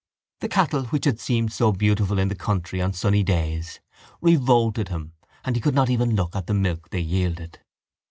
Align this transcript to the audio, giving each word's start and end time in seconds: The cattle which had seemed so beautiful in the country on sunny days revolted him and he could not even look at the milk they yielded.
The 0.39 0.49
cattle 0.49 0.85
which 0.85 1.05
had 1.05 1.19
seemed 1.19 1.53
so 1.53 1.71
beautiful 1.71 2.17
in 2.17 2.27
the 2.27 2.33
country 2.35 2.81
on 2.81 2.91
sunny 2.91 3.21
days 3.21 3.79
revolted 4.19 4.87
him 4.87 5.13
and 5.45 5.55
he 5.55 5.61
could 5.61 5.75
not 5.75 5.91
even 5.91 6.15
look 6.15 6.35
at 6.35 6.47
the 6.47 6.55
milk 6.55 6.89
they 6.89 7.01
yielded. 7.01 7.59